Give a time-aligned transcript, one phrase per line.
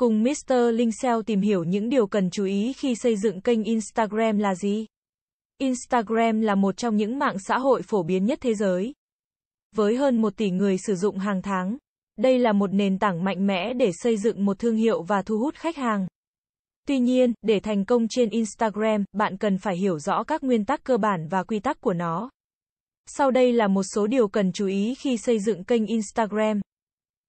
[0.00, 0.54] Cùng Mr.
[0.72, 0.90] Linh
[1.26, 4.86] tìm hiểu những điều cần chú ý khi xây dựng kênh Instagram là gì.
[5.58, 8.92] Instagram là một trong những mạng xã hội phổ biến nhất thế giới.
[9.76, 11.76] Với hơn 1 tỷ người sử dụng hàng tháng,
[12.18, 15.38] đây là một nền tảng mạnh mẽ để xây dựng một thương hiệu và thu
[15.38, 16.06] hút khách hàng.
[16.88, 20.84] Tuy nhiên, để thành công trên Instagram, bạn cần phải hiểu rõ các nguyên tắc
[20.84, 22.30] cơ bản và quy tắc của nó.
[23.06, 26.60] Sau đây là một số điều cần chú ý khi xây dựng kênh Instagram.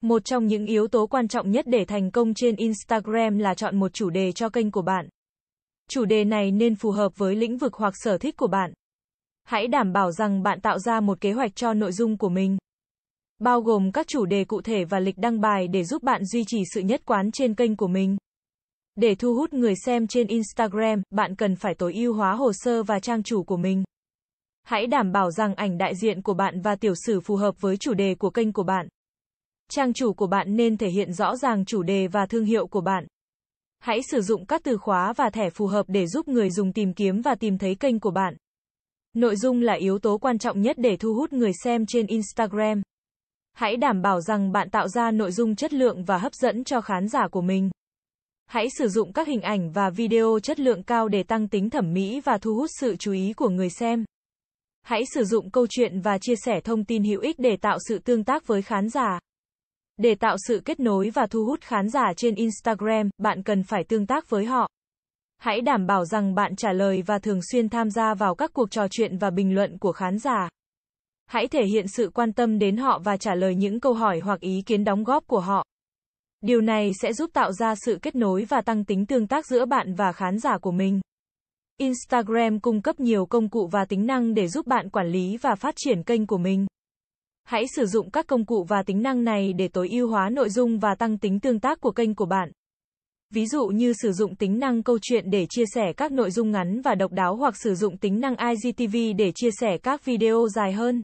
[0.00, 3.76] Một trong những yếu tố quan trọng nhất để thành công trên Instagram là chọn
[3.76, 5.08] một chủ đề cho kênh của bạn.
[5.90, 8.72] Chủ đề này nên phù hợp với lĩnh vực hoặc sở thích của bạn.
[9.44, 12.58] Hãy đảm bảo rằng bạn tạo ra một kế hoạch cho nội dung của mình.
[13.38, 16.44] Bao gồm các chủ đề cụ thể và lịch đăng bài để giúp bạn duy
[16.46, 18.16] trì sự nhất quán trên kênh của mình.
[18.96, 22.82] Để thu hút người xem trên Instagram, bạn cần phải tối ưu hóa hồ sơ
[22.82, 23.84] và trang chủ của mình.
[24.62, 27.76] Hãy đảm bảo rằng ảnh đại diện của bạn và tiểu sử phù hợp với
[27.76, 28.88] chủ đề của kênh của bạn.
[29.70, 32.80] Trang chủ của bạn nên thể hiện rõ ràng chủ đề và thương hiệu của
[32.80, 33.06] bạn.
[33.78, 36.92] Hãy sử dụng các từ khóa và thẻ phù hợp để giúp người dùng tìm
[36.92, 38.34] kiếm và tìm thấy kênh của bạn.
[39.14, 42.82] Nội dung là yếu tố quan trọng nhất để thu hút người xem trên Instagram.
[43.52, 46.80] Hãy đảm bảo rằng bạn tạo ra nội dung chất lượng và hấp dẫn cho
[46.80, 47.70] khán giả của mình.
[48.46, 51.92] Hãy sử dụng các hình ảnh và video chất lượng cao để tăng tính thẩm
[51.92, 54.04] mỹ và thu hút sự chú ý của người xem.
[54.82, 57.98] Hãy sử dụng câu chuyện và chia sẻ thông tin hữu ích để tạo sự
[57.98, 59.18] tương tác với khán giả.
[59.98, 63.84] Để tạo sự kết nối và thu hút khán giả trên Instagram, bạn cần phải
[63.84, 64.68] tương tác với họ.
[65.38, 68.70] Hãy đảm bảo rằng bạn trả lời và thường xuyên tham gia vào các cuộc
[68.70, 70.48] trò chuyện và bình luận của khán giả.
[71.26, 74.40] Hãy thể hiện sự quan tâm đến họ và trả lời những câu hỏi hoặc
[74.40, 75.64] ý kiến đóng góp của họ.
[76.40, 79.64] Điều này sẽ giúp tạo ra sự kết nối và tăng tính tương tác giữa
[79.64, 81.00] bạn và khán giả của mình.
[81.78, 85.54] Instagram cung cấp nhiều công cụ và tính năng để giúp bạn quản lý và
[85.54, 86.66] phát triển kênh của mình.
[87.48, 90.50] Hãy sử dụng các công cụ và tính năng này để tối ưu hóa nội
[90.50, 92.50] dung và tăng tính tương tác của kênh của bạn.
[93.34, 96.50] Ví dụ như sử dụng tính năng câu chuyện để chia sẻ các nội dung
[96.50, 100.46] ngắn và độc đáo hoặc sử dụng tính năng IGTV để chia sẻ các video
[100.54, 101.02] dài hơn.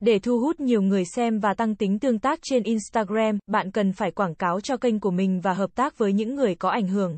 [0.00, 3.92] Để thu hút nhiều người xem và tăng tính tương tác trên Instagram, bạn cần
[3.92, 6.88] phải quảng cáo cho kênh của mình và hợp tác với những người có ảnh
[6.88, 7.16] hưởng.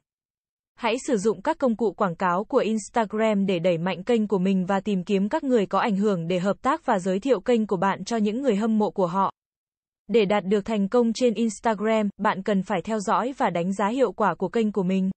[0.75, 4.39] Hãy sử dụng các công cụ quảng cáo của Instagram để đẩy mạnh kênh của
[4.39, 7.41] mình và tìm kiếm các người có ảnh hưởng để hợp tác và giới thiệu
[7.41, 9.33] kênh của bạn cho những người hâm mộ của họ.
[10.09, 13.89] Để đạt được thành công trên Instagram, bạn cần phải theo dõi và đánh giá
[13.89, 15.11] hiệu quả của kênh của mình.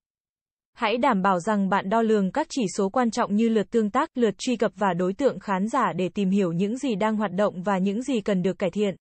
[0.74, 3.90] Hãy đảm bảo rằng bạn đo lường các chỉ số quan trọng như lượt tương
[3.90, 7.16] tác, lượt truy cập và đối tượng khán giả để tìm hiểu những gì đang
[7.16, 8.94] hoạt động và những gì cần được cải thiện.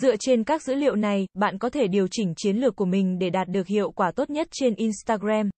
[0.00, 3.18] Dựa trên các dữ liệu này, bạn có thể điều chỉnh chiến lược của mình
[3.18, 5.50] để đạt được hiệu quả tốt nhất trên Instagram.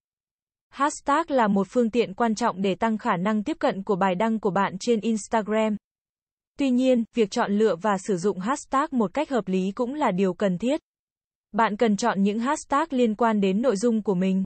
[0.70, 4.14] Hashtag là một phương tiện quan trọng để tăng khả năng tiếp cận của bài
[4.14, 5.76] đăng của bạn trên Instagram.
[6.58, 10.10] Tuy nhiên, việc chọn lựa và sử dụng hashtag một cách hợp lý cũng là
[10.10, 10.80] điều cần thiết.
[11.52, 14.44] Bạn cần chọn những hashtag liên quan đến nội dung của mình.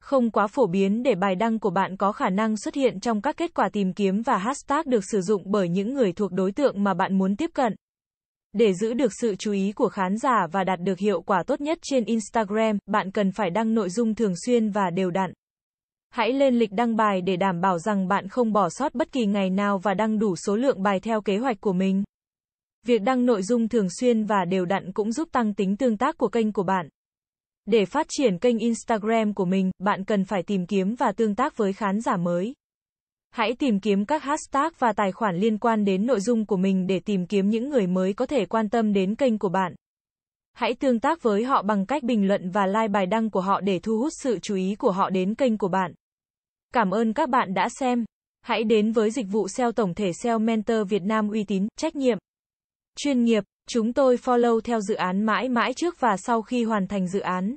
[0.00, 3.20] Không quá phổ biến để bài đăng của bạn có khả năng xuất hiện trong
[3.20, 6.52] các kết quả tìm kiếm và hashtag được sử dụng bởi những người thuộc đối
[6.52, 7.74] tượng mà bạn muốn tiếp cận.
[8.54, 11.60] Để giữ được sự chú ý của khán giả và đạt được hiệu quả tốt
[11.60, 15.32] nhất trên Instagram, bạn cần phải đăng nội dung thường xuyên và đều đặn.
[16.10, 19.26] Hãy lên lịch đăng bài để đảm bảo rằng bạn không bỏ sót bất kỳ
[19.26, 22.04] ngày nào và đăng đủ số lượng bài theo kế hoạch của mình.
[22.86, 26.18] Việc đăng nội dung thường xuyên và đều đặn cũng giúp tăng tính tương tác
[26.18, 26.88] của kênh của bạn.
[27.66, 31.56] Để phát triển kênh Instagram của mình, bạn cần phải tìm kiếm và tương tác
[31.56, 32.54] với khán giả mới.
[33.34, 36.86] Hãy tìm kiếm các hashtag và tài khoản liên quan đến nội dung của mình
[36.86, 39.74] để tìm kiếm những người mới có thể quan tâm đến kênh của bạn.
[40.52, 43.60] Hãy tương tác với họ bằng cách bình luận và like bài đăng của họ
[43.60, 45.92] để thu hút sự chú ý của họ đến kênh của bạn.
[46.72, 48.04] Cảm ơn các bạn đã xem.
[48.42, 51.96] Hãy đến với dịch vụ SEO tổng thể SEO Mentor Việt Nam uy tín, trách
[51.96, 52.18] nhiệm,
[52.96, 53.44] chuyên nghiệp.
[53.68, 57.20] Chúng tôi follow theo dự án mãi mãi trước và sau khi hoàn thành dự
[57.20, 57.56] án.